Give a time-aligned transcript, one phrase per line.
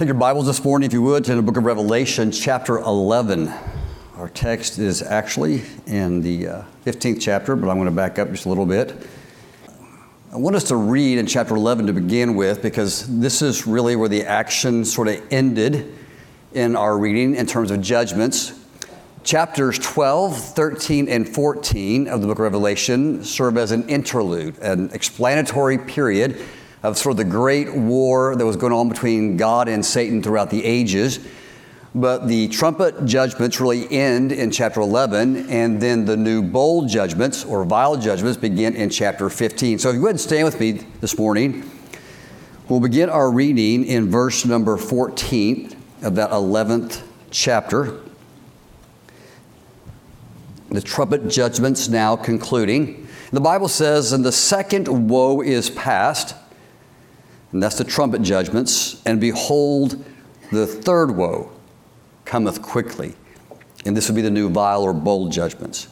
[0.00, 3.52] Take your Bibles this morning, if you would, to the book of Revelation, chapter 11.
[4.16, 8.30] Our text is actually in the uh, 15th chapter, but I'm going to back up
[8.30, 8.96] just a little bit.
[10.32, 13.94] I want us to read in chapter 11 to begin with because this is really
[13.94, 15.94] where the action sort of ended
[16.54, 18.58] in our reading in terms of judgments.
[19.22, 24.88] Chapters 12, 13, and 14 of the book of Revelation serve as an interlude, an
[24.94, 26.40] explanatory period
[26.82, 30.50] of sort of the great war that was going on between God and Satan throughout
[30.50, 31.20] the ages.
[31.94, 37.44] But the trumpet judgments really end in chapter 11, and then the new bowl judgments
[37.44, 39.80] or vial judgments begin in chapter 15.
[39.80, 41.68] So if you would stand with me this morning,
[42.68, 48.00] we'll begin our reading in verse number 14 of that 11th chapter.
[50.70, 53.08] The trumpet judgments now concluding.
[53.32, 56.36] The Bible says, And the second woe is past
[57.52, 59.02] and that's the trumpet judgments.
[59.04, 60.04] And behold,
[60.52, 61.50] the third woe
[62.24, 63.14] cometh quickly.
[63.84, 65.88] And this would be the new vial or bowl judgments.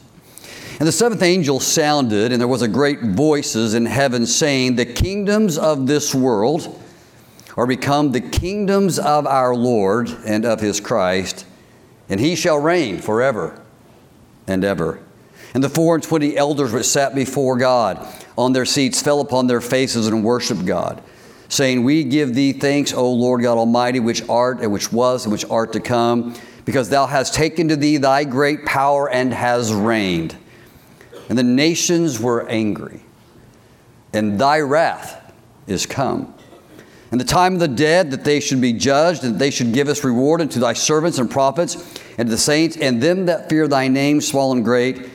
[0.79, 4.85] And the seventh angel sounded, and there was a great voices in heaven saying, The
[4.85, 6.81] kingdoms of this world
[7.57, 11.45] are become the kingdoms of our Lord and of his Christ,
[12.07, 13.61] and he shall reign forever
[14.47, 15.01] and ever.
[15.53, 18.07] And the four and twenty elders which sat before God
[18.37, 21.03] on their seats fell upon their faces and worshiped God
[21.49, 25.31] saying, We give thee thanks, O Lord God Almighty, which art and which was and
[25.33, 29.73] which art to come, because thou hast taken to thee thy great power and has
[29.73, 30.37] reigned.
[31.27, 33.01] And the nations were angry,
[34.13, 35.33] and thy wrath
[35.67, 36.33] is come.
[37.11, 39.73] And the time of the dead that they should be judged, and that they should
[39.73, 41.75] give us reward unto thy servants and prophets,
[42.17, 45.09] and to the saints, and them that fear thy name, small and great,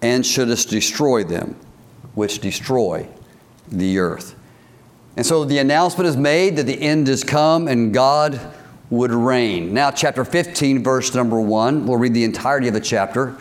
[0.00, 1.54] and shouldest destroy them
[2.14, 3.06] which destroy
[3.68, 4.34] the earth.
[5.16, 8.40] And so the announcement is made that the end has come and God
[8.90, 9.72] would reign.
[9.72, 13.36] Now, chapter 15, verse number 1, we'll read the entirety of the chapter.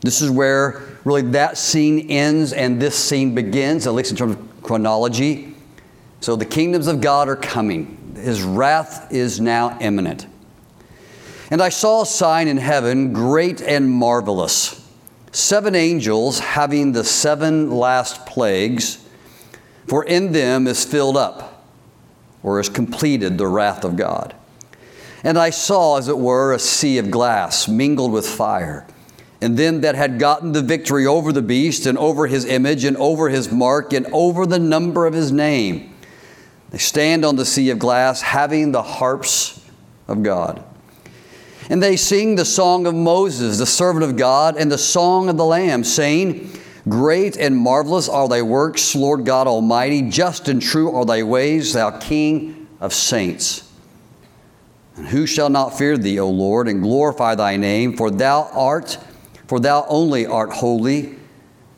[0.00, 4.36] This is where really that scene ends and this scene begins, at least in terms
[4.36, 5.54] of chronology.
[6.20, 10.26] So the kingdoms of God are coming, His wrath is now imminent.
[11.50, 14.82] And I saw a sign in heaven, great and marvelous
[15.32, 19.01] seven angels having the seven last plagues
[19.86, 21.66] for in them is filled up,
[22.42, 24.34] or is completed, the wrath of God.
[25.24, 28.86] And I saw, as it were, a sea of glass mingled with fire.
[29.40, 32.96] And them that had gotten the victory over the beast, and over his image, and
[32.96, 35.94] over his mark, and over the number of his name,
[36.70, 39.64] they stand on the sea of glass, having the harps
[40.08, 40.64] of God.
[41.70, 45.36] And they sing the song of Moses, the servant of God, and the song of
[45.36, 46.50] the Lamb, saying,
[46.88, 50.02] Great and marvelous are thy works, Lord God Almighty.
[50.02, 53.70] Just and true are thy ways, thou King of saints.
[54.96, 57.96] And who shall not fear thee, O Lord, and glorify thy name?
[57.96, 58.98] For thou art,
[59.46, 61.16] for thou only art holy.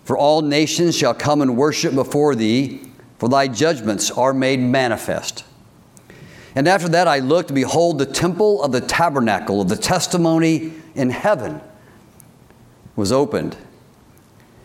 [0.05, 2.81] For all nations shall come and worship before thee,
[3.19, 5.45] for thy judgments are made manifest.
[6.55, 11.11] And after that I looked, behold, the temple of the tabernacle of the testimony in
[11.11, 11.61] heaven
[12.97, 13.57] was opened.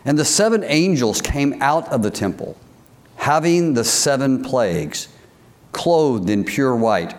[0.06, 2.56] And the seven angels came out of the temple,
[3.16, 5.10] having the seven plagues,
[5.72, 7.16] clothed in pure white,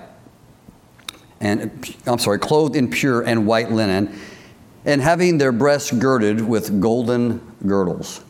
[1.41, 1.71] and
[2.07, 4.19] I'm sorry, clothed in pure and white linen,
[4.85, 8.23] and having their breasts girded with golden girdles.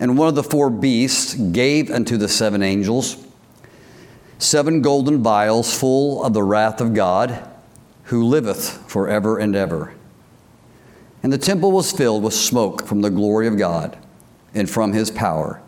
[0.00, 3.24] And one of the four beasts gave unto the seven angels
[4.38, 7.44] seven golden vials full of the wrath of God,
[8.04, 9.92] who liveth forever and ever.
[11.22, 13.98] And the temple was filled with smoke from the glory of God
[14.54, 15.60] and from his power.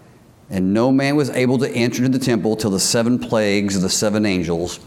[0.49, 3.83] And no man was able to enter into the temple till the seven plagues of
[3.83, 4.81] the seven angels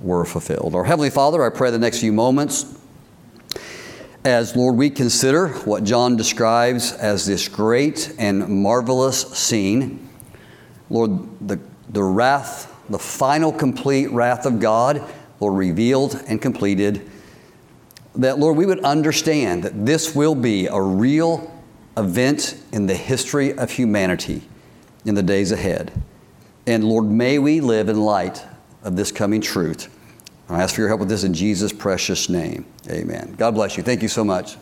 [0.00, 0.74] were fulfilled.
[0.74, 2.78] Our Heavenly Father, I pray the next few moments
[4.24, 10.08] as, Lord, we consider what John describes as this great and marvelous scene.
[10.90, 11.58] Lord, the,
[11.88, 15.02] the wrath, the final complete wrath of God,
[15.40, 17.08] Lord, revealed and completed
[18.18, 21.54] that, Lord, we would understand that this will be a real
[21.96, 24.42] event in the history of humanity
[25.04, 25.92] in the days ahead.
[26.66, 28.44] And Lord, may we live in light
[28.82, 29.94] of this coming truth.
[30.48, 32.66] I ask for your help with this in Jesus' precious name.
[32.90, 33.34] Amen.
[33.36, 33.82] God bless you.
[33.82, 34.56] Thank you so much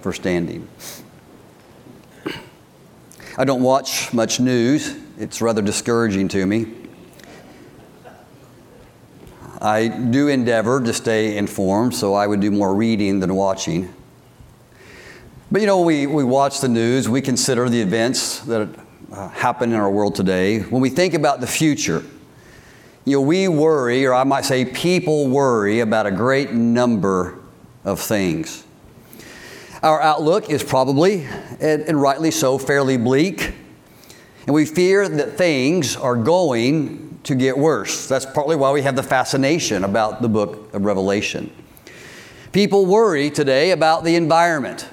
[0.00, 0.68] for standing.
[3.38, 6.85] I don't watch much news, it's rather discouraging to me.
[9.60, 13.92] I do endeavor to stay informed, so I would do more reading than watching.
[15.50, 18.68] But you know, we, we watch the news, we consider the events that
[19.12, 20.60] uh, happen in our world today.
[20.60, 22.02] When we think about the future,
[23.04, 27.38] you know, we worry, or I might say people worry about a great number
[27.84, 28.64] of things.
[29.82, 31.24] Our outlook is probably,
[31.60, 33.54] and, and rightly so, fairly bleak.
[34.46, 38.08] And we fear that things are going to get worse.
[38.08, 41.52] That's partly why we have the fascination about the book of Revelation.
[42.52, 44.88] People worry today about the environment.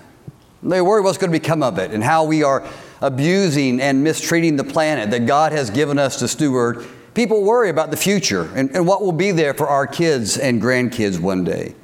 [0.61, 2.67] They worry what's going to become of it and how we are
[3.01, 7.91] abusing and mistreating the planet that God has given us to steward People worry about
[7.91, 11.75] the future and, and what will be there for our kids and grandkids one day.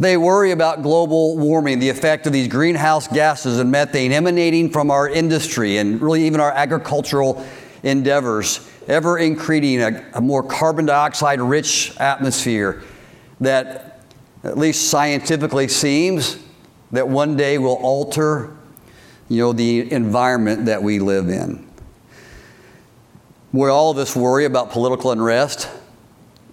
[0.00, 4.90] They worry about global warming, the effect of these greenhouse gases and methane emanating from
[4.90, 7.46] our industry and really even our agricultural
[7.82, 12.82] endeavors, ever increasing a, a more carbon dioxide rich atmosphere
[13.40, 14.00] that,
[14.44, 16.38] at least scientifically, seems
[16.92, 18.56] that one day will alter
[19.28, 21.66] you know, the environment that we live in
[23.56, 25.68] where all of us worry about political unrest.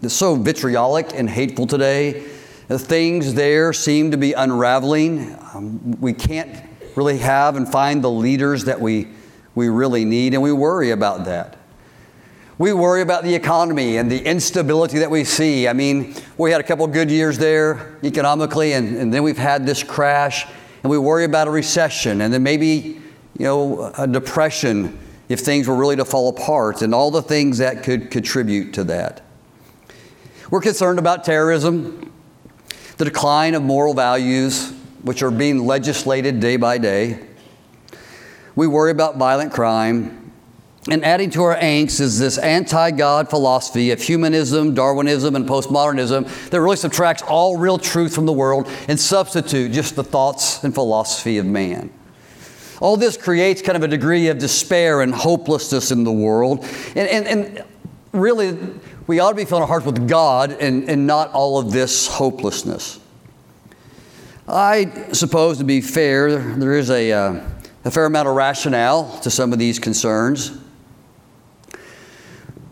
[0.01, 2.23] It's so vitriolic and hateful today.
[2.69, 5.37] The things there seem to be unraveling.
[5.53, 6.63] Um, we can't
[6.95, 9.09] really have and find the leaders that we,
[9.53, 11.57] we really need, and we worry about that.
[12.63, 15.67] We worry about the economy and the instability that we see.
[15.67, 19.65] I mean, we had a couple good years there economically, and, and then we've had
[19.65, 20.47] this crash,
[20.81, 23.01] and we worry about a recession, and then maybe,
[23.37, 27.57] you know, a depression if things were really to fall apart and all the things
[27.57, 29.19] that could contribute to that.
[30.49, 32.13] We're concerned about terrorism,
[32.95, 34.71] the decline of moral values,
[35.01, 37.27] which are being legislated day by day.
[38.55, 40.22] We worry about violent crime.
[40.89, 46.49] And adding to our angst is this anti God philosophy of humanism, Darwinism, and postmodernism
[46.49, 50.73] that really subtracts all real truth from the world and substitute just the thoughts and
[50.73, 51.89] philosophy of man.
[52.81, 56.65] All this creates kind of a degree of despair and hopelessness in the world.
[56.95, 57.63] And, and, and
[58.11, 58.57] really,
[59.07, 62.07] we ought to be filling our hearts with God and, and not all of this
[62.07, 62.99] hopelessness.
[64.49, 67.41] I suppose, to be fair, there is a, uh,
[67.85, 70.59] a fair amount of rationale to some of these concerns.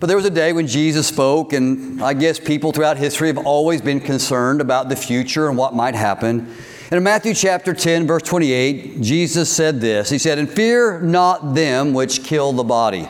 [0.02, 3.38] But there was a day when Jesus spoke, and I guess people throughout history have
[3.38, 6.40] always been concerned about the future and what might happen.
[6.86, 11.54] And in Matthew chapter 10, verse 28, Jesus said this He said, And fear not
[11.54, 13.08] them which kill the body,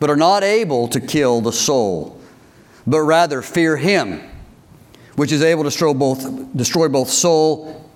[0.00, 2.20] but are not able to kill the soul,
[2.84, 4.28] but rather fear him
[5.14, 7.88] which is able to destroy both, destroy both soul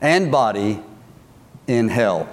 [0.00, 0.82] and body
[1.68, 2.28] in hell.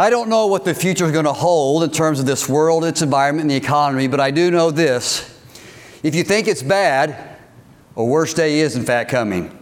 [0.00, 2.86] I don't know what the future is going to hold in terms of this world,
[2.86, 5.38] its environment, and the economy, but I do know this.
[6.02, 7.36] If you think it's bad,
[7.96, 9.54] a worse day is in fact coming.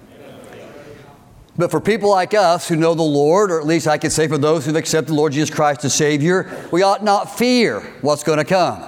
[1.56, 4.28] But for people like us who know the Lord, or at least I can say
[4.28, 8.22] for those who've accepted the Lord Jesus Christ as Savior, we ought not fear what's
[8.22, 8.80] going to come.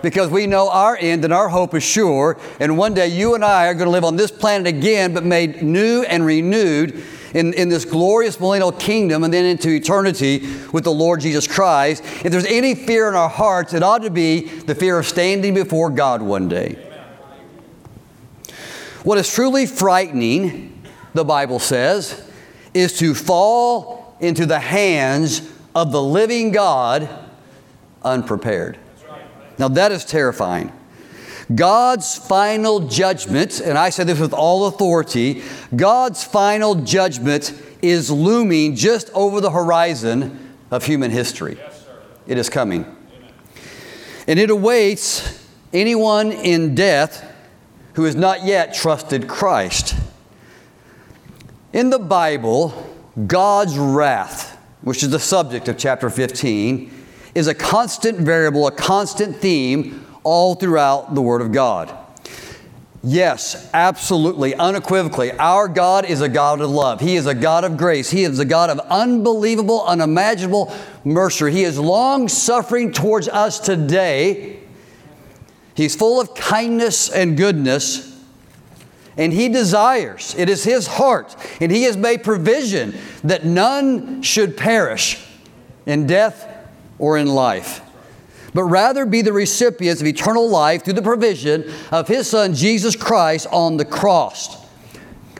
[0.00, 3.44] Because we know our end and our hope is sure, and one day you and
[3.44, 7.04] I are going to live on this planet again, but made new and renewed
[7.34, 12.02] in, in this glorious millennial kingdom and then into eternity with the Lord Jesus Christ.
[12.24, 15.52] If there's any fear in our hearts, it ought to be the fear of standing
[15.52, 16.78] before God one day.
[19.02, 20.74] What is truly frightening
[21.14, 22.28] the Bible says,
[22.74, 27.08] is to fall into the hands of the living God
[28.02, 28.78] unprepared.
[29.56, 30.72] Now, that is terrifying.
[31.52, 35.42] God's final judgment, and I say this with all authority,
[35.74, 37.52] God's final judgment
[37.82, 41.56] is looming just over the horizon of human history.
[41.58, 41.86] Yes,
[42.26, 42.84] it is coming.
[42.84, 43.32] Amen.
[44.26, 47.30] And it awaits anyone in death
[47.94, 49.94] who has not yet trusted Christ.
[51.72, 52.72] In the Bible,
[53.26, 56.90] God's wrath, which is the subject of chapter 15,
[57.34, 61.96] is a constant variable, a constant theme all throughout the Word of God.
[63.06, 67.00] Yes, absolutely, unequivocally, our God is a God of love.
[67.00, 68.10] He is a God of grace.
[68.10, 71.52] He is a God of unbelievable, unimaginable mercy.
[71.52, 74.60] He is long suffering towards us today.
[75.74, 78.10] He's full of kindness and goodness.
[79.18, 84.56] And he desires, it is his heart, and he has made provision that none should
[84.56, 85.24] perish
[85.86, 86.48] in death
[86.98, 87.80] or in life,
[88.54, 92.96] but rather be the recipients of eternal life through the provision of his son Jesus
[92.96, 94.64] Christ on the cross.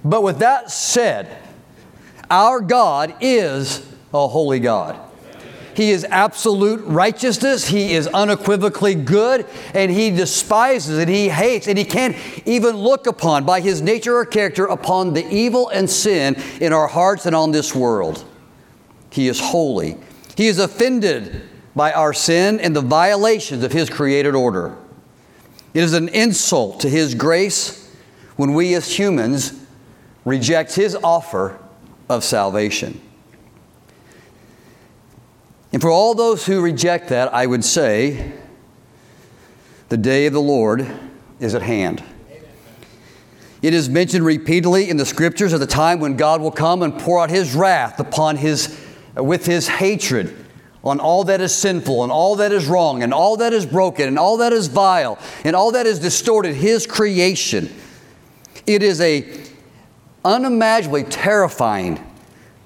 [0.05, 1.39] But with that said,
[2.31, 5.01] our God is a holy God.
[5.75, 7.67] He is absolute righteousness.
[7.67, 9.45] He is unequivocally good,
[9.75, 12.17] and He despises and He hates, and He can't
[12.47, 16.87] even look upon, by His nature or character, upon the evil and sin in our
[16.87, 18.25] hearts and on this world.
[19.11, 19.97] He is holy.
[20.37, 21.43] He is offended
[21.75, 24.77] by our sin and the violations of His created order.
[25.73, 27.93] It is an insult to His grace
[28.37, 29.61] when we as humans
[30.25, 31.59] reject His offer
[32.09, 33.01] of salvation.
[35.73, 38.33] And for all those who reject that, I would say
[39.89, 40.87] the day of the Lord
[41.41, 42.03] is at hand.
[43.61, 46.97] It is mentioned repeatedly in the scriptures at the time when God will come and
[46.99, 48.79] pour out his wrath upon his
[49.17, 50.44] with his hatred
[50.85, 54.07] on all that is sinful and all that is wrong and all that is broken
[54.07, 57.75] and all that is vile and all that is distorted his creation.
[58.67, 59.27] It is a
[60.25, 62.05] unimaginably terrifying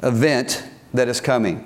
[0.02, 1.64] event that is coming.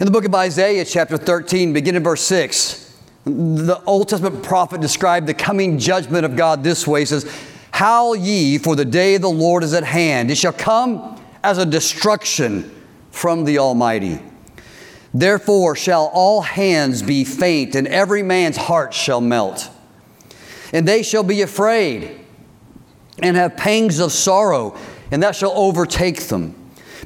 [0.00, 5.26] In the book of Isaiah, chapter 13, beginning verse 6, the Old Testament prophet described
[5.26, 7.00] the coming judgment of God this way.
[7.00, 7.30] He says,
[7.70, 10.30] Howl ye, for the day of the Lord is at hand.
[10.30, 12.70] It shall come as a destruction
[13.10, 14.20] from the Almighty.
[15.14, 19.70] Therefore shall all hands be faint, and every man's heart shall melt.
[20.72, 22.20] And they shall be afraid,
[23.22, 24.76] and have pangs of sorrow,
[25.12, 26.56] and that shall overtake them.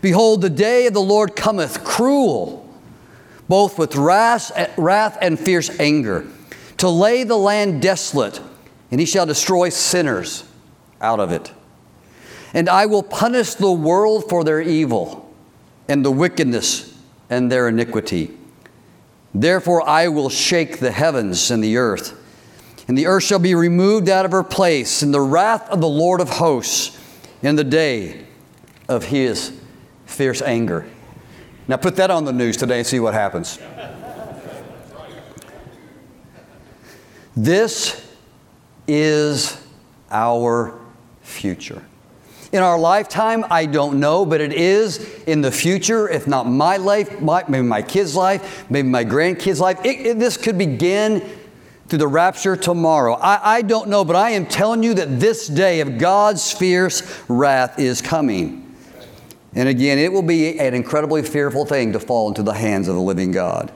[0.00, 2.64] Behold, the day of the Lord cometh cruel
[3.48, 6.26] both with wrath, wrath and fierce anger,
[6.76, 8.40] to lay the land desolate,
[8.90, 10.44] and he shall destroy sinners
[11.00, 11.52] out of it.
[12.54, 15.34] And I will punish the world for their evil
[15.88, 16.97] and the wickedness
[17.30, 18.36] and their iniquity.
[19.34, 22.18] Therefore, I will shake the heavens and the earth,
[22.88, 25.88] and the earth shall be removed out of her place in the wrath of the
[25.88, 26.98] Lord of hosts
[27.42, 28.24] in the day
[28.88, 29.52] of his
[30.06, 30.86] fierce anger.
[31.68, 33.58] Now put that on the news today and see what happens.
[37.36, 38.04] This
[38.88, 39.62] is
[40.10, 40.76] our
[41.20, 41.84] future.
[42.50, 46.78] In our lifetime, I don't know, but it is in the future, if not my
[46.78, 49.78] life, my, maybe my kid's life, maybe my grandkid's life.
[49.84, 51.28] It, it, this could begin
[51.88, 53.14] through the rapture tomorrow.
[53.14, 57.22] I, I don't know, but I am telling you that this day of God's fierce
[57.28, 58.64] wrath is coming.
[59.54, 62.94] And again, it will be an incredibly fearful thing to fall into the hands of
[62.94, 63.72] the living God.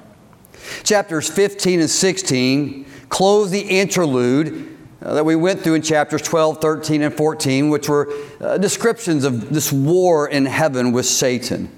[0.83, 4.72] Chapters 15 and 16 close the interlude
[5.05, 9.25] uh, that we went through in chapters 12, 13, and 14, which were uh, descriptions
[9.25, 11.69] of this war in heaven with Satan.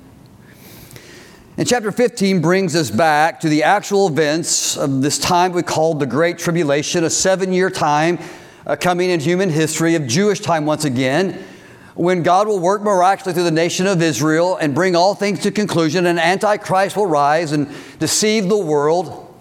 [1.57, 6.01] And chapter 15 brings us back to the actual events of this time we called
[6.01, 8.19] the Great Tribulation, a seven year time
[8.67, 11.45] uh, coming in human history of Jewish time once again
[11.95, 15.51] when God will work miraculously through the nation of Israel and bring all things to
[15.51, 19.33] conclusion, and Antichrist will rise and deceive the world,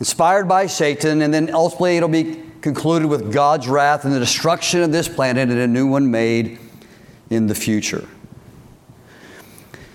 [0.00, 4.82] inspired by Satan, and then ultimately it'll be concluded with God's wrath and the destruction
[4.82, 6.58] of this planet and a new one made
[7.30, 8.06] in the future.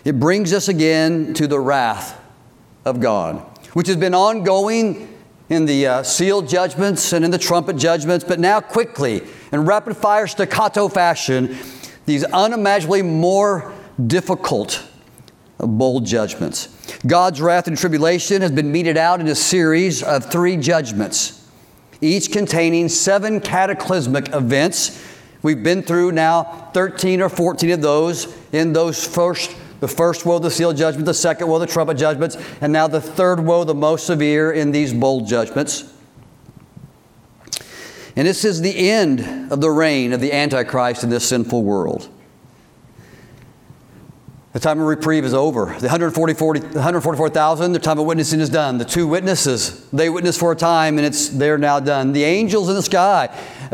[0.04, 2.20] It brings us again to the wrath
[2.86, 3.38] of God,
[3.74, 5.08] which has been ongoing
[5.50, 9.98] in the uh, sealed judgments and in the trumpet judgments, but now quickly, in rapid
[9.98, 11.58] fire staccato fashion,
[12.06, 13.74] these unimaginably more
[14.08, 14.84] difficult
[15.58, 16.70] bowl judgments.
[17.06, 21.41] God's wrath and tribulation has been meted out in a series of three judgments,
[22.02, 25.04] each containing seven cataclysmic events.
[25.44, 30.38] We've been through now 13 or 14 of those in those first the first woe,
[30.38, 33.74] the seal judgment, the second woe, the trumpet judgments, and now the third woe, the
[33.74, 35.92] most severe in these bowl judgments.
[38.16, 42.10] And this is the end of the reign of the Antichrist in this sinful world.
[44.54, 45.68] The time of reprieve is over.
[45.68, 48.78] The 144,000, the time of witnessing is done.
[48.78, 52.12] The two witnesses, they witness for a time and it's they're now done.
[52.12, 53.30] The angels in the sky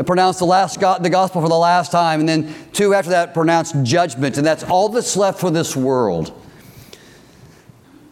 [0.06, 3.72] pronounce the last the gospel for the last time, and then two after that pronounce
[3.82, 6.32] judgment, and that's all that's left for this world.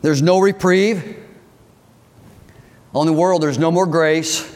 [0.03, 1.23] There's no reprieve.
[2.95, 4.53] On the world, there's no more grace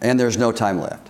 [0.00, 1.01] and there's no time left.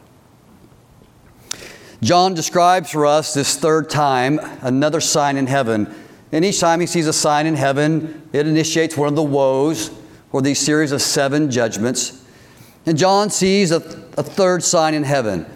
[2.02, 5.94] John describes for us this third time another sign in heaven.
[6.32, 9.90] And each time he sees a sign in heaven, it initiates one of the woes
[10.32, 12.24] or these series of seven judgments.
[12.86, 15.46] And John sees a, a third sign in heaven.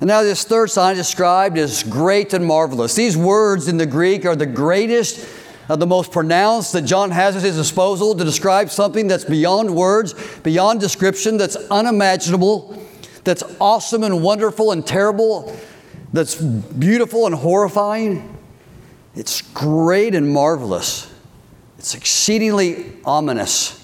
[0.00, 2.94] And now, this third sign is described as great and marvelous.
[2.94, 5.28] These words in the Greek are the greatest
[5.68, 9.72] uh, the most pronounced that John has at his disposal to describe something that's beyond
[9.72, 12.76] words, beyond description, that's unimaginable,
[13.24, 15.56] that's awesome and wonderful and terrible,
[16.12, 18.36] that's beautiful and horrifying.
[19.14, 21.12] It's great and marvelous.
[21.78, 23.76] It's exceedingly ominous.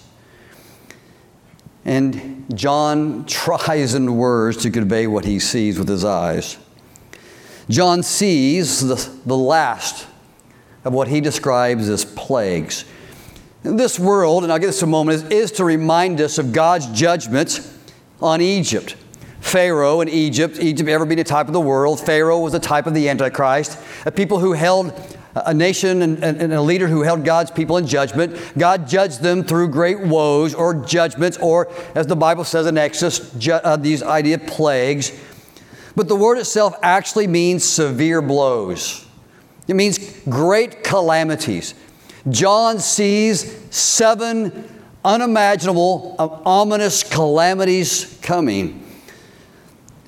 [1.84, 6.58] And John tries in words to convey what he sees with his eyes.
[7.68, 10.06] John sees the, the last
[10.84, 12.84] of what he describes as plagues.
[13.62, 16.52] This world, and I'll get this in a moment, is, is to remind us of
[16.52, 17.60] God's judgment
[18.20, 18.94] on Egypt.
[19.46, 22.88] Pharaoh in Egypt, Egypt ever being a type of the world, Pharaoh was a type
[22.88, 24.92] of the Antichrist, a people who held
[25.36, 28.36] a nation and, and, a leader who held God's people in judgment.
[28.58, 33.30] God judged them through great woes or judgments, or as the Bible says in Exodus,
[33.34, 35.16] ju- uh, these idea plagues.
[35.94, 39.06] But the word itself actually means severe blows.
[39.68, 41.74] It means great calamities.
[42.28, 44.68] John sees seven
[45.04, 48.82] unimaginable, uh, ominous calamities coming.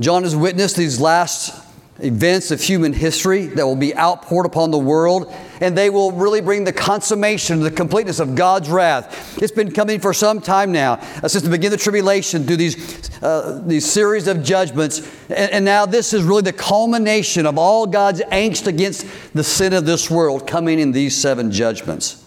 [0.00, 1.64] John has witnessed these last
[2.00, 6.40] events of human history that will be outpoured upon the world, and they will really
[6.40, 9.36] bring the consummation, the completeness of God's wrath.
[9.42, 12.56] It's been coming for some time now, uh, since the beginning of the tribulation, through
[12.56, 15.00] these, uh, these series of judgments.
[15.28, 19.72] And, and now this is really the culmination of all God's angst against the sin
[19.72, 22.24] of this world coming in these seven judgments.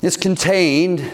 [0.00, 1.10] It's contained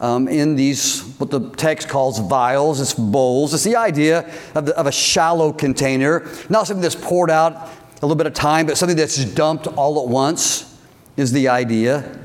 [0.00, 3.54] um, in these, what the text calls vials, it's bowls.
[3.54, 7.70] It's the idea of, the, of, a shallow container, not something that's poured out
[8.02, 10.70] a little bit of time, but something that's dumped all at once,
[11.16, 12.18] is the idea.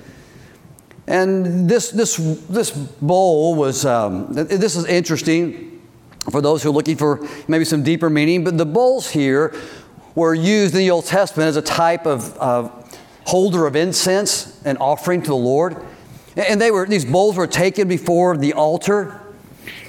[1.07, 2.17] And this, this,
[2.49, 5.81] this bowl was, um, this is interesting
[6.31, 9.55] for those who are looking for maybe some deeper meaning, but the bowls here
[10.15, 14.77] were used in the Old Testament as a type of, of holder of incense and
[14.79, 15.77] offering to the Lord.
[16.35, 19.19] And they were, these bowls were taken before the altar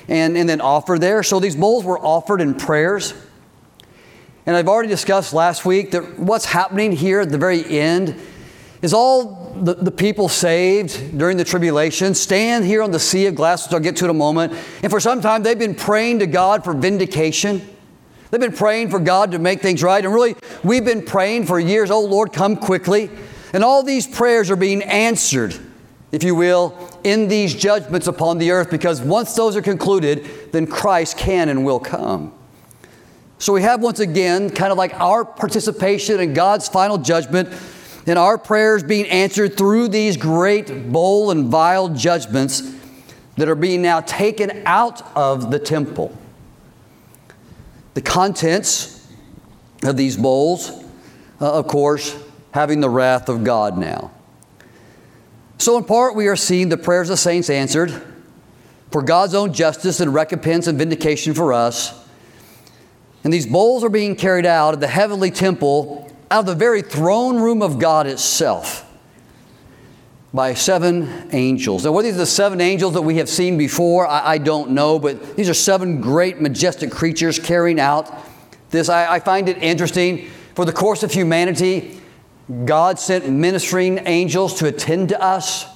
[0.09, 1.23] and, and then offered there.
[1.23, 3.15] So these bowls were offered in prayers.
[4.47, 8.19] And I've already discussed last week that what's happening here at the very end
[8.83, 13.35] is all the, the people saved during the tribulation stand here on the sea of
[13.35, 14.55] glass, which I'll get to in a moment.
[14.83, 17.61] And for some time, they've been praying to God for vindication.
[18.31, 20.03] They've been praying for God to make things right.
[20.03, 23.11] And really, we've been praying for years, oh Lord, come quickly.
[23.53, 25.59] And all these prayers are being answered
[26.13, 26.75] if you will,
[27.05, 31.65] in these judgments upon the earth, because once those are concluded, then Christ can and
[31.65, 32.33] will come.
[33.39, 37.49] So we have once again kind of like our participation in God's final judgment
[38.07, 42.75] and our prayers being answered through these great bowl and vial judgments
[43.37, 46.17] that are being now taken out of the temple.
[47.95, 49.09] The contents
[49.85, 50.71] of these bowls,
[51.41, 52.15] uh, of course,
[52.53, 54.11] having the wrath of God now.
[55.61, 57.93] So, in part, we are seeing the prayers of the saints answered
[58.91, 62.03] for God's own justice and recompense and vindication for us.
[63.25, 66.81] And these bowls are being carried out of the heavenly temple, out of the very
[66.81, 68.91] throne room of God itself,
[70.33, 71.85] by seven angels.
[71.85, 74.71] Now, what these are the seven angels that we have seen before, I, I don't
[74.71, 78.11] know, but these are seven great, majestic creatures carrying out
[78.71, 78.89] this.
[78.89, 80.31] I, I find it interesting.
[80.55, 82.00] For the course of humanity,
[82.65, 85.67] God sent ministering angels to attend to us,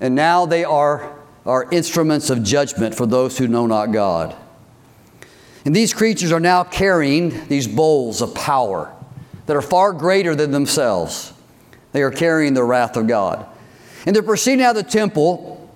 [0.00, 4.34] and now they are our instruments of judgment for those who know not God.
[5.64, 8.94] And these creatures are now carrying these bowls of power
[9.46, 11.32] that are far greater than themselves.
[11.92, 13.46] They are carrying the wrath of God.
[14.06, 15.70] And they're proceeding out of the temple,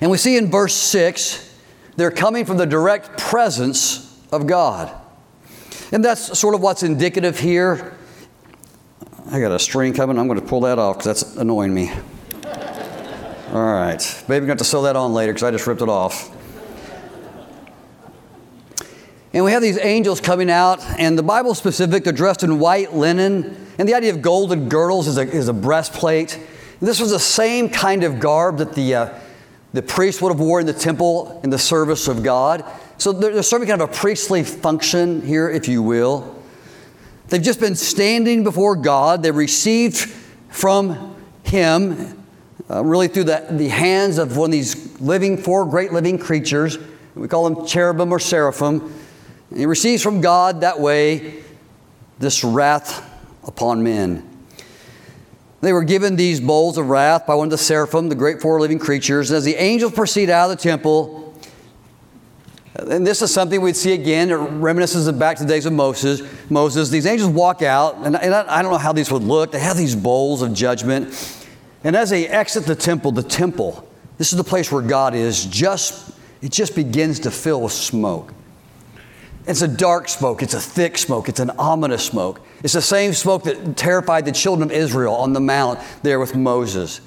[0.00, 1.44] and we see in verse 6
[1.96, 4.94] they're coming from the direct presence of God.
[5.90, 7.97] And that's sort of what's indicative here
[9.30, 10.18] I got a string coming.
[10.18, 11.92] I'm going to pull that off because that's annoying me.
[13.52, 14.24] All right.
[14.26, 15.88] Maybe I'm going to have to sew that on later because I just ripped it
[15.90, 16.34] off.
[19.34, 22.94] And we have these angels coming out, and the Bible specific, they're dressed in white
[22.94, 23.66] linen.
[23.78, 26.40] And the idea of golden girdles is a, is a breastplate.
[26.80, 29.18] This was the same kind of garb that the, uh,
[29.74, 32.64] the priest would have worn in the temple in the service of God.
[32.96, 36.37] So there's serving kind of a priestly function here, if you will.
[37.28, 39.22] They've just been standing before God.
[39.22, 39.96] They received
[40.48, 42.24] from Him,
[42.70, 46.78] uh, really through the, the hands of one of these living, four great living creatures.
[47.14, 48.80] We call them cherubim or seraphim.
[49.50, 51.42] And he receives from God that way
[52.18, 53.04] this wrath
[53.46, 54.24] upon men.
[55.60, 58.60] They were given these bowls of wrath by one of the seraphim, the great four
[58.60, 59.30] living creatures.
[59.30, 61.27] And as the angels proceed out of the temple,
[62.78, 66.22] and this is something we'd see again, It reminiscences back to the days of Moses.
[66.48, 69.50] Moses, these angels walk out, and, and I, I don't know how these would look.
[69.50, 71.46] They have these bowls of judgment.
[71.82, 75.44] And as they exit the temple, the temple, this is the place where God is,
[75.46, 78.32] just it just begins to fill with smoke.
[79.46, 82.40] It's a dark smoke, it's a thick smoke, it's an ominous smoke.
[82.62, 86.36] It's the same smoke that terrified the children of Israel on the mount there with
[86.36, 87.00] Moses.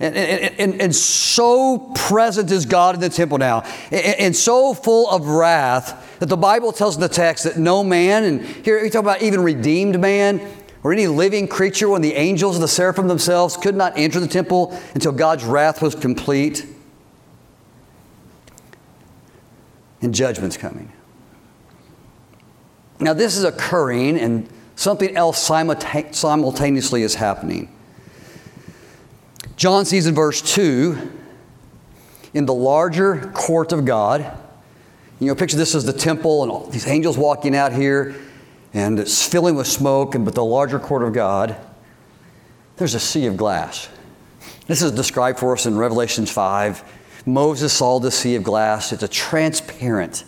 [0.00, 3.60] And, and, and, and, so present is God in the temple now,
[3.92, 8.24] and, so full of wrath that the Bible tells in the text that no man,
[8.24, 10.40] and here we talk about even redeemed man,
[10.82, 14.26] or any living creature when the angels and the seraphim themselves could not enter the
[14.26, 16.66] temple until God's wrath was complete.
[20.00, 20.92] And judgment's coming.
[22.98, 27.68] Now, this is occurring, and something else simultaneously is happening.
[29.62, 31.12] John sees in verse 2
[32.34, 34.36] in the larger court of God.
[35.20, 38.12] You know, picture this as the temple and all these angels walking out here
[38.74, 41.54] and it's filling with smoke, and but the larger court of God,
[42.76, 43.88] there's a sea of glass.
[44.66, 46.82] This is described for us in Revelations 5.
[47.24, 48.92] Moses saw the sea of glass.
[48.92, 50.24] It's a transparent,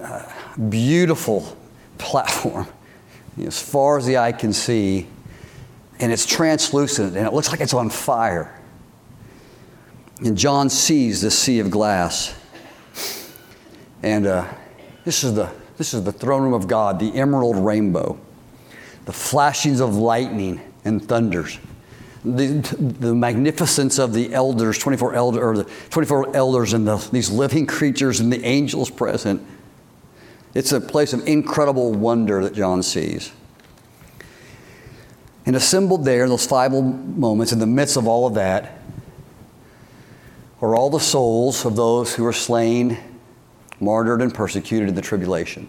[0.00, 0.22] uh,
[0.68, 1.56] beautiful
[1.98, 2.68] platform
[3.44, 5.08] as far as the eye can see,
[6.00, 8.58] and it's translucent and it looks like it's on fire.
[10.24, 12.34] And John sees this sea of glass.
[14.02, 14.52] And uh,
[15.04, 18.20] this is the this is the throne room of God, the emerald rainbow,
[19.06, 21.58] the flashings of lightning and thunders,
[22.22, 22.48] the,
[23.00, 27.66] the magnificence of the elders, 24 elder, or the 24 elders and the, these living
[27.66, 29.42] creatures and the angels present.
[30.52, 33.32] It's a place of incredible wonder that John sees.
[35.50, 38.78] And assembled there in those five moments, in the midst of all of that,
[40.62, 42.96] are all the souls of those who were slain
[43.80, 45.68] martyred and persecuted in the tribulation.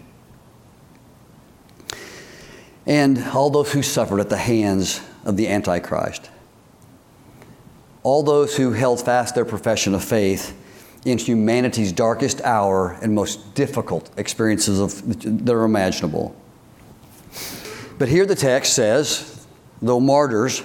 [2.86, 6.30] And all those who suffered at the hands of the Antichrist.
[8.04, 10.56] All those who held fast their profession of faith
[11.04, 16.36] in humanity's darkest hour and most difficult experiences of, that are imaginable.
[17.98, 19.31] But here the text says,
[19.82, 20.62] though martyrs,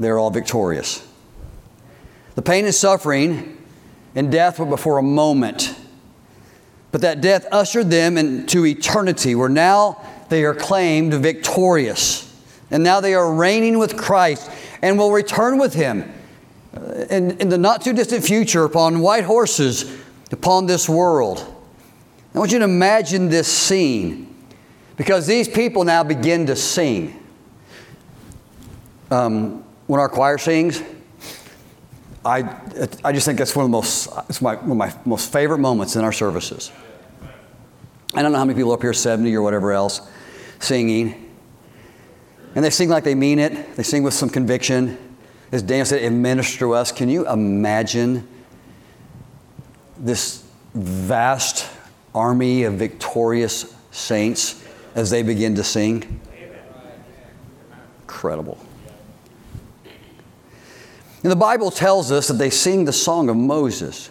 [0.00, 1.06] they're all victorious.
[2.34, 3.56] The pain and suffering
[4.14, 5.74] and death were but for a moment.
[6.90, 12.24] But that death ushered them into eternity, where now they are claimed victorious.
[12.70, 14.50] And now they are reigning with Christ
[14.82, 16.10] and will return with him
[16.76, 19.96] uh, in, in the not too distant future upon white horses
[20.30, 21.54] upon this world.
[22.34, 24.34] I want you to imagine this scene
[24.96, 27.18] because these people now begin to sing.
[29.10, 30.82] Um, when our choir sings,
[32.24, 32.60] I,
[33.04, 35.58] I just think that's one of the most, it's my, one of my most favorite
[35.58, 36.70] moments in our services.
[38.14, 40.00] I don't know how many people up here, 70 or whatever else,
[40.58, 41.30] singing.
[42.54, 44.98] And they sing like they mean it, they sing with some conviction.
[45.52, 46.92] As Dan said, it ministers to us.
[46.92, 48.28] Can you imagine
[49.96, 50.44] this
[50.74, 51.70] vast
[52.14, 54.62] army of victorious saints
[54.94, 56.20] as they begin to sing?
[58.02, 58.58] Incredible.
[61.22, 64.10] And the Bible tells us that they sing the song of Moses.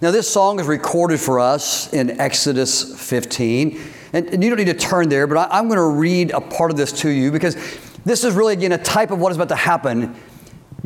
[0.00, 3.80] Now, this song is recorded for us in Exodus 15.
[4.12, 6.76] And, you don't need to turn there, but I'm going to read a part of
[6.76, 7.56] this to you because
[8.04, 10.14] this is really, again, a type of what is about to happen.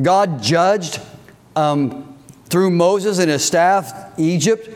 [0.01, 0.99] God judged
[1.55, 4.69] um, through Moses and his staff Egypt.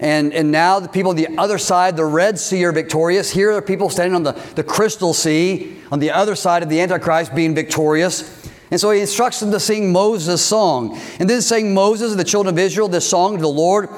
[0.00, 3.30] And, and now the people on the other side, the Red Sea, are victorious.
[3.30, 6.80] Here are people standing on the, the Crystal Sea, on the other side of the
[6.80, 8.37] Antichrist, being victorious.
[8.70, 11.00] And so he instructs them to sing Moses' song.
[11.18, 13.88] And then sang Moses and the children of Israel this song to the Lord,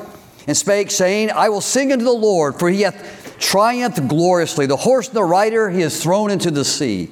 [0.46, 4.66] and spake, saying, I will sing unto the Lord, for he hath triumphed gloriously.
[4.66, 7.10] The horse and the rider he has thrown into the sea.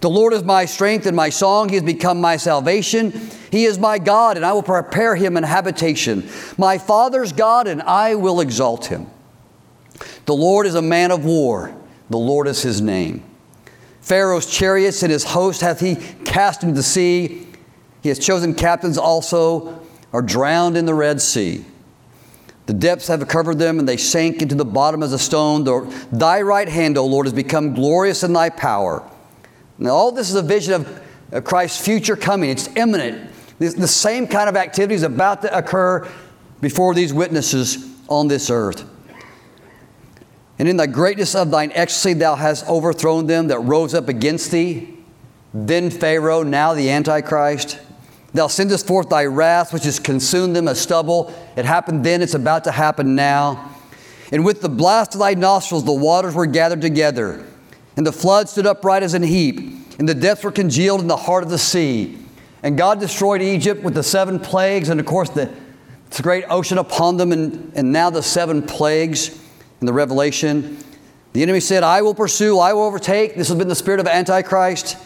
[0.00, 1.68] The Lord is my strength and my song.
[1.68, 3.30] He has become my salvation.
[3.50, 6.28] He is my God, and I will prepare him an habitation.
[6.58, 9.06] My father's God, and I will exalt him.
[10.26, 11.74] The Lord is a man of war.
[12.10, 13.24] The Lord is his name.
[14.06, 17.44] Pharaoh's chariots and his host hath he cast into the sea.
[18.04, 21.64] He has chosen captains also, are drowned in the Red Sea.
[22.66, 25.64] The depths have covered them, and they sank into the bottom as a stone.
[26.12, 29.02] Thy right hand, O Lord, has become glorious in thy power.
[29.76, 30.86] Now, all this is a vision
[31.32, 32.50] of Christ's future coming.
[32.50, 33.28] It's imminent.
[33.58, 36.08] The same kind of activity is about to occur
[36.60, 38.84] before these witnesses on this earth.
[40.58, 44.50] And in the greatness of thine ecstasy, thou hast overthrown them that rose up against
[44.50, 44.96] thee.
[45.52, 47.78] Then Pharaoh, now the Antichrist.
[48.32, 51.32] Thou sendest forth thy wrath, which has consumed them as stubble.
[51.56, 53.70] It happened then, it's about to happen now.
[54.32, 57.44] And with the blast of thy nostrils, the waters were gathered together,
[57.96, 59.60] and the flood stood upright as an heap,
[59.98, 62.18] and the depths were congealed in the heart of the sea.
[62.62, 65.50] And God destroyed Egypt with the seven plagues, and of course, the,
[66.10, 69.40] the great ocean upon them, and, and now the seven plagues
[69.80, 70.78] in the Revelation.
[71.32, 73.34] The enemy said, I will pursue, I will overtake.
[73.34, 74.96] This has been the spirit of Antichrist.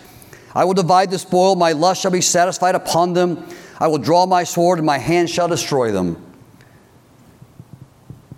[0.55, 3.47] I will divide the spoil, my lust shall be satisfied upon them.
[3.79, 6.25] I will draw my sword, and my hand shall destroy them.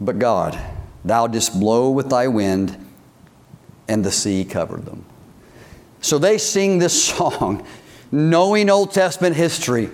[0.00, 0.58] But God,
[1.04, 2.76] thou didst blow with thy wind,
[3.88, 5.04] and the sea covered them.
[6.00, 7.66] So they sing this song,
[8.10, 9.90] knowing Old Testament history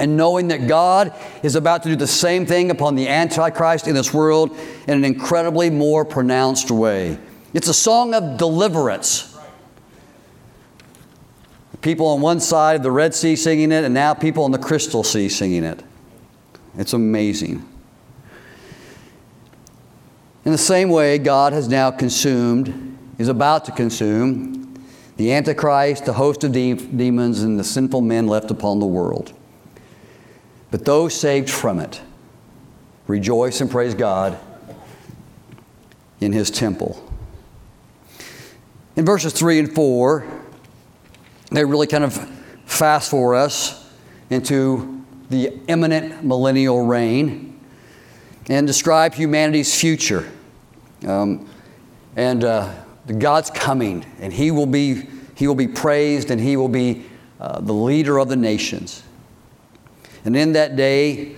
[0.00, 3.94] and knowing that God is about to do the same thing upon the Antichrist in
[3.94, 4.56] this world
[4.88, 7.18] in an incredibly more pronounced way.
[7.52, 9.38] It's a song of deliverance.
[11.82, 14.58] People on one side of the Red Sea singing it, and now people on the
[14.58, 15.82] Crystal Sea singing it.
[16.76, 17.66] It's amazing.
[20.46, 24.74] In the same way, God has now consumed, is about to consume,
[25.18, 29.34] the Antichrist, the host of de- demons, and the sinful men left upon the world.
[30.70, 32.00] But those saved from it
[33.06, 34.38] rejoice and praise God
[36.20, 37.06] in His temple.
[38.96, 40.24] In verses 3 and 4,
[41.50, 42.14] they really kind of
[42.66, 43.90] fast for us
[44.30, 47.58] into the imminent millennial reign
[48.48, 50.30] and describe humanity's future.
[51.06, 51.48] Um,
[52.16, 52.72] and uh,
[53.18, 57.06] God's coming, and He will be, he will be praised, and He will be
[57.40, 59.02] uh, the leader of the nations.
[60.24, 61.36] And in that day,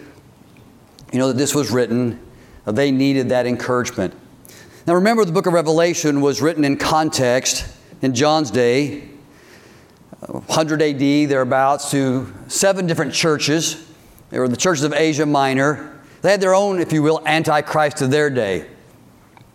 [1.12, 2.18] you know, that this was written,
[2.66, 4.14] uh, they needed that encouragement.
[4.87, 7.66] Now remember, the book of Revelation was written in context
[8.01, 9.09] in John's day,
[10.27, 13.88] 100 AD, thereabouts, to seven different churches.
[14.31, 16.01] They were the churches of Asia Minor.
[16.23, 18.66] They had their own, if you will, antichrist of their day.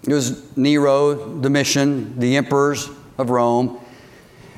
[0.04, 3.80] It was Nero, Domitian, the emperors of Rome.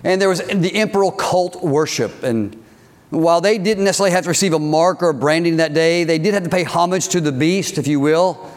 [0.03, 2.23] And there was the imperial cult worship.
[2.23, 2.63] And
[3.09, 6.19] while they didn't necessarily have to receive a mark or a branding that day, they
[6.19, 8.51] did have to pay homage to the beast, if you will,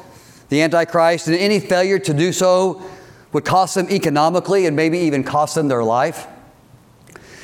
[0.50, 1.26] the Antichrist.
[1.26, 2.82] And any failure to do so
[3.32, 6.26] would cost them economically and maybe even cost them their life.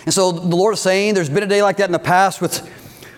[0.04, 2.40] And so the Lord is saying there's been a day like that in the past
[2.40, 2.68] with,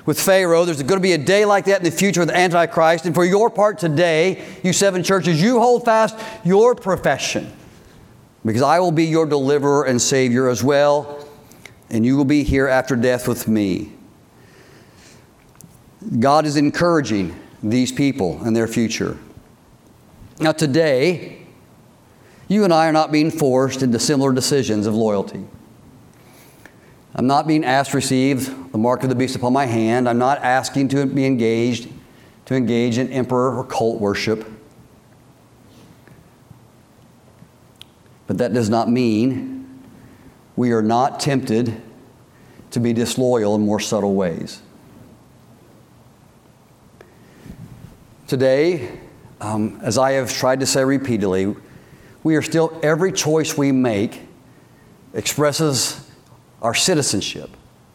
[0.07, 0.65] with Pharaoh.
[0.65, 3.07] There's going to be a day like that in the future with Antichrist.
[3.07, 7.53] And for your part today, you seven churches, you hold fast your profession
[8.45, 11.20] because I will be your deliverer and Savior as well,
[11.91, 13.93] and you will be here after death with me.
[16.19, 19.19] God is encouraging these people and their future.
[20.39, 21.47] Now, today,
[22.49, 25.45] you and I are not being forced into similar decisions of loyalty.
[27.15, 30.09] I'm not being asked to receive the mark of the beast upon my hand.
[30.09, 31.89] I'm not asking to be engaged,
[32.47, 34.49] to engage in emperor or cult worship.
[38.27, 39.60] But that does not mean
[40.57, 41.81] we are not tempted
[42.71, 44.63] to be disloyal in more subtle ways.
[48.27, 48.99] Today,
[49.41, 51.57] um, as I have tried to say repeatedly,
[52.23, 54.21] we are still, every choice we make
[55.15, 56.09] expresses
[56.63, 57.51] our citizenship,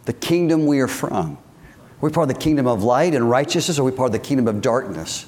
[0.05, 1.37] the kingdom we are from.
[1.37, 1.39] Are
[2.01, 4.19] we part of the kingdom of light and righteousness, or are we part of the
[4.19, 5.25] kingdom of darkness?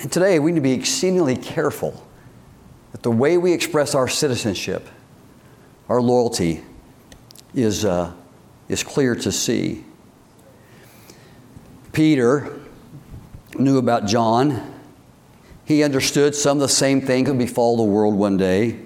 [0.00, 2.06] And today we need to be exceedingly careful
[2.92, 4.86] that the way we express our citizenship,
[5.88, 6.62] our loyalty,
[7.54, 8.12] is, uh,
[8.68, 9.84] is clear to see.
[11.92, 12.60] Peter
[13.58, 14.74] knew about John.
[15.64, 18.80] He understood some of the same things would befall the world one day.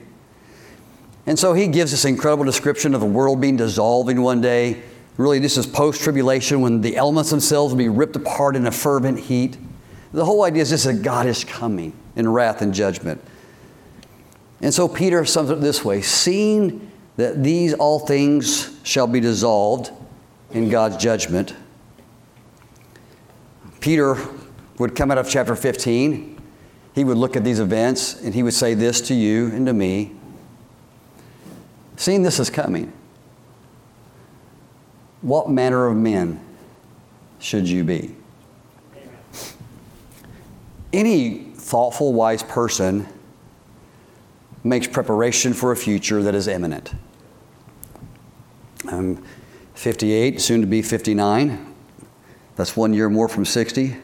[1.27, 4.83] And so he gives this incredible description of the world being dissolving one day.
[5.17, 8.73] Really, this is post tribulation when the elements themselves will be ripped apart in a
[8.73, 9.59] fervent heat.
[10.13, 13.23] The whole idea is just that God is coming in wrath and judgment.
[14.61, 16.90] And so Peter sums it this way Seeing
[17.21, 19.91] that these all things shall be dissolved
[20.53, 21.55] in God's judgment,
[23.81, 24.17] Peter
[24.79, 26.41] would come out of chapter 15.
[26.95, 29.73] He would look at these events and he would say this to you and to
[29.73, 30.17] me
[31.97, 32.91] Seeing this is coming,
[35.21, 36.41] what manner of men
[37.39, 38.17] should you be?
[40.95, 43.07] Any thoughtful, wise person
[44.65, 46.95] makes preparation for a future that is imminent.
[48.89, 49.23] I'm
[49.75, 51.75] 58, soon to be 59.
[52.57, 53.97] That's one year more from 60.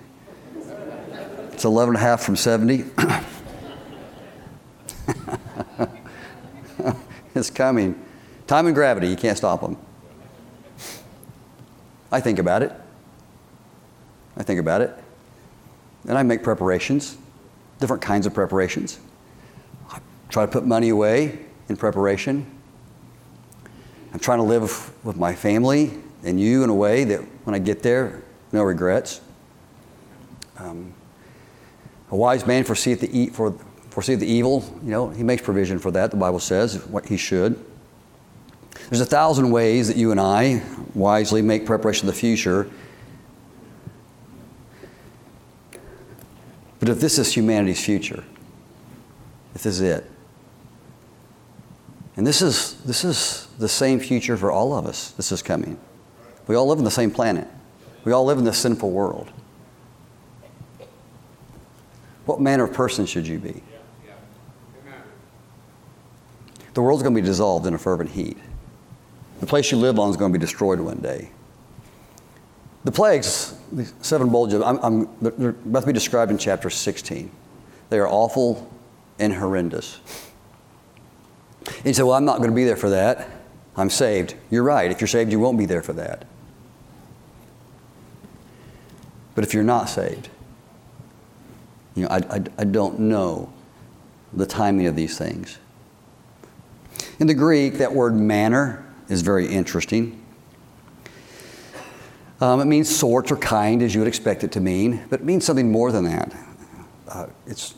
[1.53, 2.85] It's 11 and a half from 70.
[7.37, 8.03] It's coming.
[8.47, 9.77] Time and gravity, you can't stop them.
[12.11, 12.73] I think about it.
[14.39, 14.97] I think about it.
[16.09, 17.19] And I make preparations,
[17.79, 18.99] different kinds of preparations.
[19.91, 19.99] I
[20.31, 22.56] try to put money away in preparation.
[24.17, 25.93] I'm trying to live with my family
[26.25, 29.21] and you in a way that when I get there, no regrets.
[30.57, 30.95] Um,
[32.11, 33.53] a wise man foreseeth the, e- for,
[33.91, 37.19] foresee the evil, you know, he makes provision for that, the Bible says, what he
[37.19, 37.63] should.
[38.89, 40.63] There's a thousand ways that you and I
[40.95, 42.71] wisely make preparation for the future.
[46.81, 48.25] But if this is humanity's future,
[49.55, 50.11] if this is it,
[52.17, 55.11] And this is, this is the same future for all of us.
[55.13, 55.79] This is coming.
[56.47, 57.47] We all live on the same planet.
[58.05, 59.31] We all live in this sinful world.
[62.25, 63.63] What manner of person should you be?
[66.75, 68.37] The world's going to be dissolved in a fervent heat.
[69.41, 71.31] The place you live on is going to be destroyed one day.
[72.85, 77.31] The plagues, the seven bowls, I'm, I'm, they're about to be described in chapter 16.
[77.91, 78.71] They are awful
[79.19, 80.01] and horrendous.
[81.67, 83.29] And you say, Well, I'm not going to be there for that.
[83.77, 84.35] I'm saved.
[84.51, 84.91] You're right.
[84.91, 86.25] If you're saved, you won't be there for that.
[89.35, 90.31] But if you're not saved,
[91.95, 93.53] you know, I, I, I don't know
[94.33, 95.59] the timing of these things.
[97.19, 100.23] In the Greek, that word manner is very interesting.
[102.41, 105.27] Um, it means sort or kind, as you would expect it to mean, but it
[105.27, 106.37] means something more than that.
[107.09, 107.75] Uh, its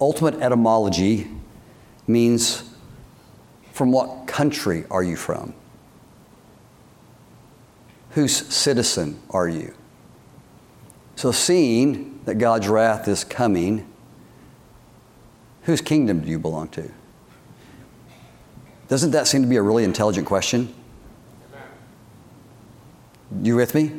[0.00, 1.28] ultimate etymology
[2.06, 2.69] means
[3.80, 5.54] from what country are you from?
[8.10, 9.72] Whose citizen are you?
[11.16, 13.90] So, seeing that God's wrath is coming,
[15.62, 16.92] whose kingdom do you belong to?
[18.88, 20.74] Doesn't that seem to be a really intelligent question?
[23.40, 23.92] You with me?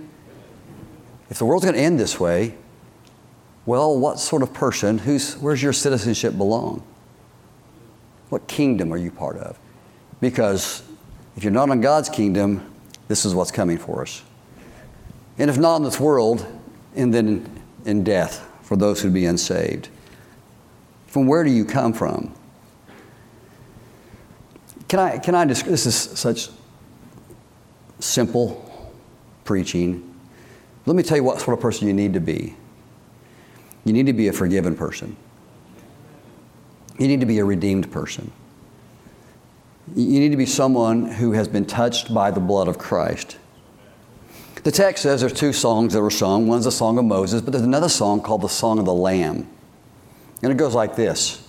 [1.32, 2.54] If the world's going to end this way,
[3.66, 6.84] well, what sort of person, who's, where's your citizenship belong?
[8.30, 9.58] What kingdom are you part of?
[10.22, 10.84] Because
[11.36, 12.74] if you're not in God's kingdom,
[13.10, 14.22] this is what's coming for us.
[15.38, 16.46] And if not in this world,
[16.96, 17.50] and then
[17.86, 19.90] in death for those who be unsaved.
[21.08, 22.34] From where do you come from?
[24.88, 26.50] Can I, can I just, this is such
[28.00, 28.94] simple
[29.46, 30.16] preaching.
[30.86, 32.56] Let me tell you what sort of person you need to be.
[33.86, 35.16] You need to be a forgiven person.
[37.00, 38.32] You need to be a redeemed person.
[39.96, 43.38] You need to be someone who has been touched by the blood of Christ.
[44.64, 46.48] The text says there's two songs that were sung.
[46.48, 49.50] One's the song of Moses, but there's another song called the Song of the Lamb.
[50.44, 51.48] And it goes like this.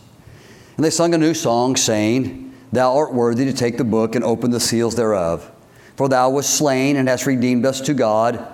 [0.76, 4.24] And they sung a new song, saying, Thou art worthy to take the book and
[4.24, 5.50] open the seals thereof.
[5.96, 8.44] For thou wast slain and hast redeemed us to God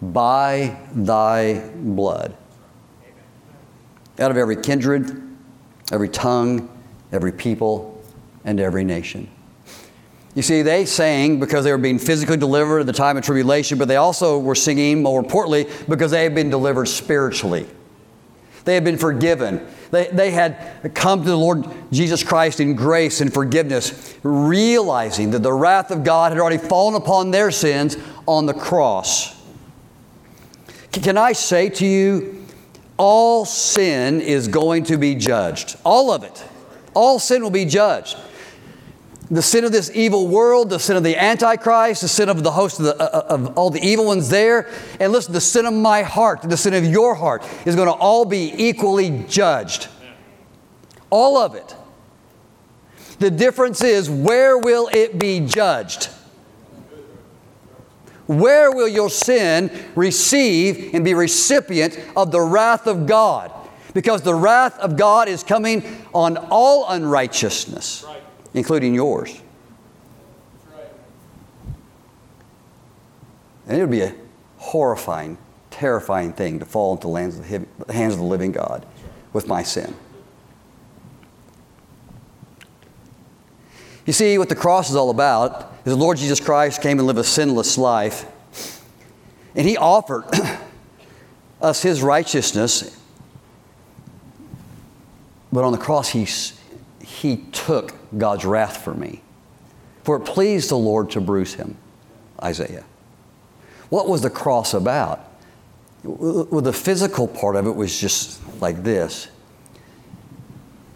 [0.00, 2.36] by thy blood.
[4.18, 5.20] Out of every kindred,
[5.92, 6.70] every tongue,
[7.12, 7.95] every people,
[8.46, 9.28] and every nation.
[10.34, 13.78] You see, they sang because they were being physically delivered at the time of tribulation,
[13.78, 17.66] but they also were singing, more importantly, because they had been delivered spiritually.
[18.64, 19.66] They had been forgiven.
[19.90, 25.42] They, they had come to the Lord Jesus Christ in grace and forgiveness, realizing that
[25.42, 29.40] the wrath of God had already fallen upon their sins on the cross.
[30.92, 32.44] Can I say to you,
[32.98, 35.76] all sin is going to be judged.
[35.84, 36.44] All of it.
[36.94, 38.16] All sin will be judged.
[39.30, 42.52] The sin of this evil world, the sin of the Antichrist, the sin of the
[42.52, 44.70] host of, the, uh, uh, of all the evil ones there.
[45.00, 47.94] And listen, the sin of my heart, the sin of your heart is going to
[47.94, 49.88] all be equally judged.
[51.10, 51.74] All of it.
[53.18, 56.10] The difference is where will it be judged?
[58.26, 63.52] Where will your sin receive and be recipient of the wrath of God?
[63.92, 68.04] Because the wrath of God is coming on all unrighteousness.
[68.06, 68.25] Right
[68.56, 69.40] including yours.
[73.68, 74.14] And it would be a
[74.56, 75.36] horrifying,
[75.70, 78.86] terrifying thing to fall into the hands of the living God
[79.32, 79.94] with my sin.
[84.06, 87.06] You see, what the cross is all about is the Lord Jesus Christ came and
[87.06, 88.24] lived a sinless life,
[89.54, 90.24] and He offered
[91.60, 92.98] us His righteousness.
[95.52, 96.26] But on the cross, He,
[97.16, 99.22] he took God's wrath for me.
[100.04, 101.76] For it pleased the Lord to bruise him.
[102.42, 102.84] Isaiah.
[103.88, 105.24] What was the cross about?
[106.04, 109.28] Well, the physical part of it was just like this.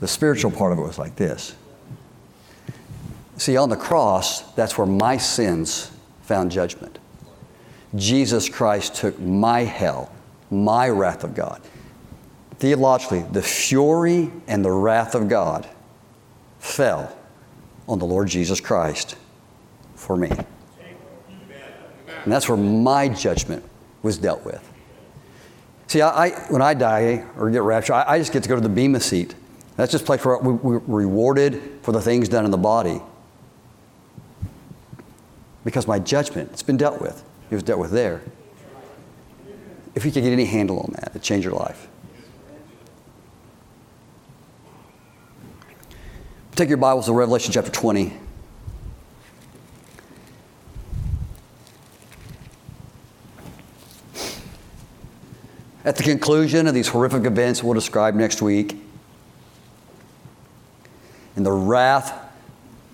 [0.00, 1.54] The spiritual part of it was like this.
[3.38, 5.90] See, on the cross, that's where my sins
[6.22, 6.98] found judgment.
[7.96, 10.12] Jesus Christ took my hell,
[10.50, 11.62] my wrath of God.
[12.58, 15.66] Theologically, the fury and the wrath of God
[16.60, 17.16] fell
[17.88, 19.16] on the Lord Jesus Christ
[19.96, 20.30] for me.
[22.22, 23.64] And that's where my judgment
[24.02, 24.66] was dealt with.
[25.86, 28.54] See, I, I when I die or get raptured, I, I, just get to go
[28.54, 29.34] to the Bema seat.
[29.76, 33.00] That's just a place where we, we're rewarded for the things done in the body.
[35.64, 37.24] Because my judgment, it's been dealt with.
[37.50, 38.22] It was dealt with there.
[39.94, 41.88] If you could get any handle on that, it'd change your life.
[46.60, 48.12] Take your Bibles to Revelation chapter 20.
[55.86, 58.76] At the conclusion of these horrific events we'll describe next week,
[61.34, 62.12] in the wrath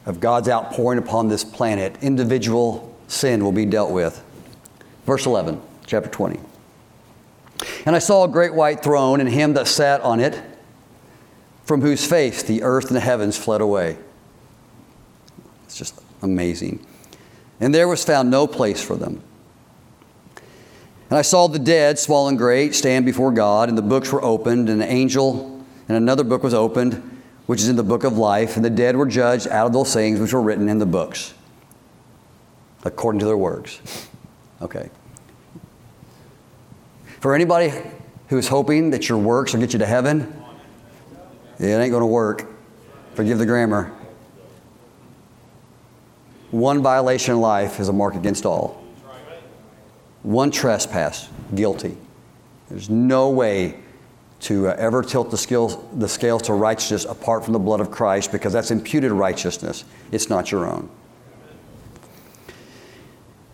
[0.05, 4.23] of God's outpouring upon this planet, individual sin will be dealt with.
[5.07, 6.39] Verse 11, chapter 20.
[7.85, 10.41] And I saw a great white throne and him that sat on it,
[11.67, 13.99] from whose face the earth and the heavens fled away.
[15.65, 16.85] It's just amazing.
[17.61, 19.23] And there was found no place for them.
[21.11, 24.23] And I saw the dead, small and great, stand before God, and the books were
[24.23, 28.17] opened, and an angel and another book was opened, which is in the book of
[28.17, 30.87] life, and the dead were judged out of those things which were written in the
[30.87, 31.35] books,
[32.85, 33.81] according to their works.
[34.63, 34.89] Okay.
[37.21, 37.73] For anybody
[38.29, 40.45] who's hoping that your works will get you to heaven,
[41.59, 42.47] it ain't going to work.
[43.15, 43.93] Forgive the grammar.
[46.51, 48.83] One violation in life is a mark against all.
[50.23, 51.97] One trespass, guilty.
[52.69, 53.81] There's no way
[54.41, 57.91] to uh, ever tilt the scales, the scales to righteousness apart from the blood of
[57.91, 59.85] Christ because that's imputed righteousness.
[60.13, 60.89] It's not your own.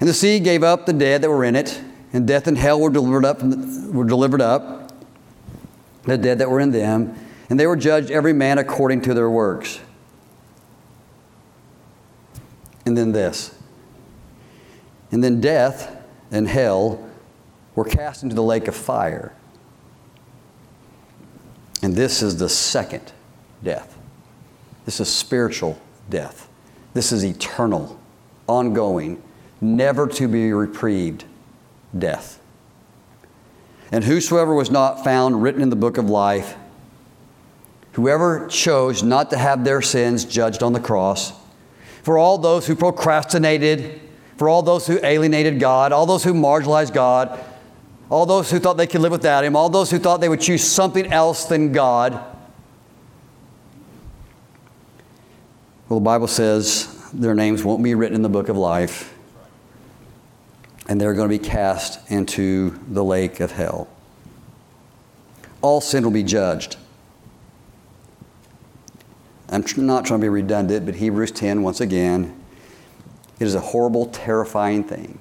[0.00, 1.80] And the sea gave up the dead that were in it,
[2.12, 4.92] and death and hell were delivered up, were delivered up,
[6.04, 7.16] the dead that were in them,
[7.52, 9.78] and they were judged every man according to their works.
[12.86, 13.54] And then this.
[15.10, 17.06] And then death and hell
[17.74, 19.34] were cast into the lake of fire.
[21.82, 23.12] And this is the second
[23.62, 23.98] death.
[24.86, 25.78] This is spiritual
[26.08, 26.48] death.
[26.94, 28.00] This is eternal,
[28.46, 29.22] ongoing,
[29.60, 31.24] never to be reprieved
[31.98, 32.40] death.
[33.92, 36.56] And whosoever was not found written in the book of life,
[37.92, 41.32] whoever chose not to have their sins judged on the cross,
[42.02, 44.00] for all those who procrastinated,
[44.36, 47.38] for all those who alienated God, all those who marginalized God,
[48.10, 50.40] all those who thought they could live without Him, all those who thought they would
[50.40, 52.12] choose something else than God.
[55.88, 59.14] Well, the Bible says their names won't be written in the book of life,
[60.88, 63.88] and they're going to be cast into the lake of hell.
[65.60, 66.76] All sin will be judged.
[69.52, 72.40] I'm not trying to be redundant, but Hebrews 10, once again,
[73.38, 75.20] it is a horrible, terrifying thing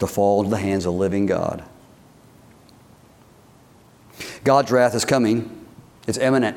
[0.00, 1.62] to fall into the hands of the living God.
[4.42, 5.66] God's wrath is coming,
[6.08, 6.56] it's imminent,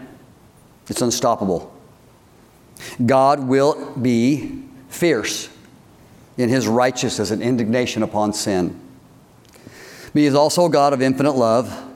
[0.88, 1.72] it's unstoppable.
[3.06, 5.50] God will be fierce
[6.38, 8.80] in his righteousness and indignation upon sin.
[10.14, 11.94] But he is also a God of infinite love,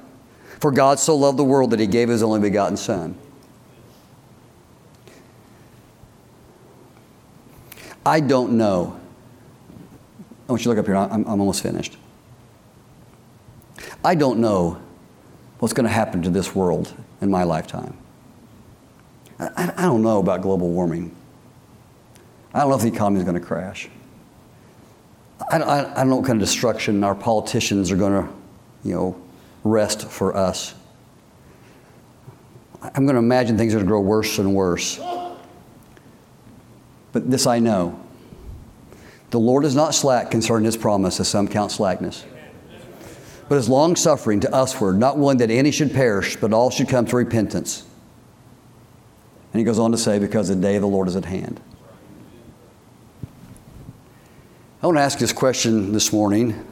[0.59, 3.17] for God so loved the world that he gave his only begotten Son.
[8.07, 8.97] I don't know.
[10.47, 10.95] I want you to look up here.
[10.95, 11.97] I'm, I'm almost finished.
[14.01, 14.81] I don't know
[15.59, 17.97] what's going to happen to this world in my lifetime.
[19.37, 21.13] I, I don't know about global warming.
[22.53, 23.89] I don't know if the economy is going to crash.
[25.51, 28.33] I, I, I don't know what kind of destruction our politicians are going to,
[28.85, 29.21] you know,
[29.65, 30.75] rest for us.
[32.81, 34.97] I'm going to imagine things are going to grow worse and worse.
[37.17, 37.99] But this I know
[39.31, 42.23] the Lord is not slack concerning his promise, as some count slackness,
[43.49, 46.87] but is long suffering to usward, not willing that any should perish, but all should
[46.87, 47.87] come to repentance.
[49.51, 51.59] And he goes on to say, because the day of the Lord is at hand.
[54.83, 56.67] I want to ask this question this morning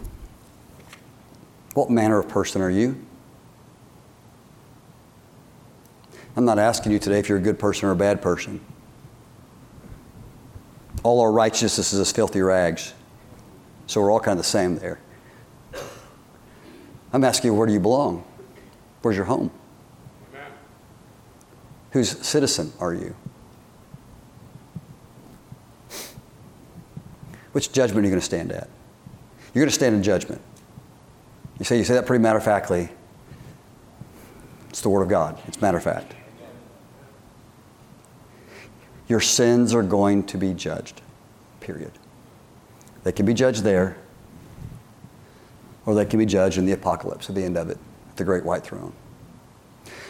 [1.73, 3.03] What manner of person are you?
[6.37, 8.61] I'm not asking you today if you're a good person or a bad person
[11.05, 12.91] all our righteousness is as filthy rags.
[13.85, 14.99] So we're all kind of the same there.
[17.13, 18.25] I'm asking you, where do you belong?
[19.03, 19.51] Where's your home?
[20.33, 20.51] Amen.
[21.91, 23.15] Whose citizen are you?
[27.51, 28.67] Which judgment are you going to stand at?
[29.53, 30.41] You're going to stand in judgment.
[31.59, 32.89] You say you say that pretty matter of factly.
[34.69, 35.39] It's the Word of God.
[35.47, 36.15] It's matter of fact
[39.07, 41.01] your sins are going to be judged.
[41.59, 41.91] Period.
[43.03, 43.97] They can be judged there,
[45.85, 47.77] or they can be judged in the apocalypse at the end of it,
[48.15, 48.93] the great white throne.